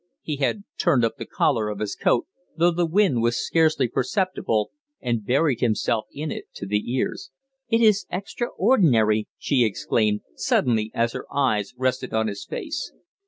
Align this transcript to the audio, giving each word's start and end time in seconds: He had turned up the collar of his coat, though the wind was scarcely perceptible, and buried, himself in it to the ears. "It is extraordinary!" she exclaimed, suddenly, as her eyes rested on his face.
He 0.23 0.37
had 0.37 0.63
turned 0.79 1.05
up 1.05 1.17
the 1.17 1.27
collar 1.27 1.69
of 1.69 1.77
his 1.77 1.95
coat, 1.95 2.25
though 2.57 2.71
the 2.71 2.87
wind 2.87 3.21
was 3.21 3.37
scarcely 3.45 3.87
perceptible, 3.87 4.71
and 4.99 5.23
buried, 5.23 5.59
himself 5.59 6.05
in 6.11 6.31
it 6.31 6.45
to 6.55 6.65
the 6.65 6.91
ears. 6.91 7.29
"It 7.69 7.81
is 7.81 8.07
extraordinary!" 8.11 9.27
she 9.37 9.63
exclaimed, 9.63 10.21
suddenly, 10.35 10.89
as 10.95 11.13
her 11.13 11.27
eyes 11.31 11.75
rested 11.77 12.13
on 12.15 12.25
his 12.25 12.43
face. 12.43 12.91